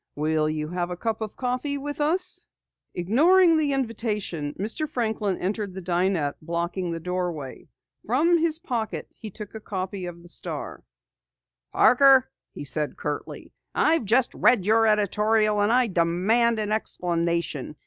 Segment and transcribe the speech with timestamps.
[0.15, 2.47] "Will you have a cup of coffee with us?"
[2.95, 4.89] Ignoring the invitation, Mr.
[4.89, 7.67] Franklin entered the dinette, blocking the doorway.
[8.07, 10.83] From his pocket he took a copy of the morning Star.
[11.71, 17.75] "Parker," he said curtly, "I've just read your editorial and I demand an explanation!